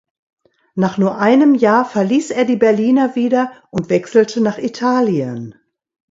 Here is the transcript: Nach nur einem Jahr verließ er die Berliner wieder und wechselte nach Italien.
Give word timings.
Nach 0.73 0.97
nur 0.97 1.19
einem 1.19 1.53
Jahr 1.53 1.85
verließ 1.85 2.31
er 2.31 2.45
die 2.45 2.55
Berliner 2.55 3.13
wieder 3.15 3.51
und 3.69 3.91
wechselte 3.91 4.41
nach 4.41 4.57
Italien. 4.57 5.53